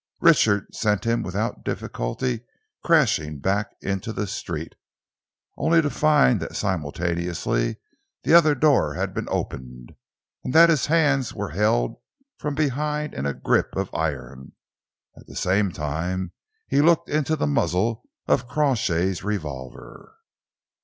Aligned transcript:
Richard 0.21 0.73
sent 0.73 1.03
him 1.03 1.21
without 1.21 1.63
difficulty 1.63 2.41
crashing 2.83 3.37
back 3.37 3.67
into 3.81 4.11
the 4.11 4.25
street, 4.25 4.73
only 5.57 5.79
to 5.79 5.91
find 5.91 6.39
that 6.39 6.55
simultaneously 6.55 7.75
the 8.23 8.33
other 8.33 8.55
door 8.55 8.95
had 8.95 9.13
been 9.13 9.27
opened, 9.29 9.93
and 10.43 10.55
that 10.55 10.71
his 10.71 10.87
hands 10.87 11.35
were 11.35 11.49
held 11.49 11.97
from 12.39 12.55
behind 12.55 13.13
in 13.13 13.27
a 13.27 13.33
grip 13.35 13.75
of 13.75 13.93
iron. 13.93 14.53
At 15.15 15.27
the 15.27 15.35
same 15.35 15.71
time 15.71 16.31
he 16.67 16.81
looked 16.81 17.07
into 17.07 17.35
the 17.35 17.45
muzzle 17.45 18.03
of 18.25 18.47
Crawshay's 18.47 19.23
revolver. 19.23 20.15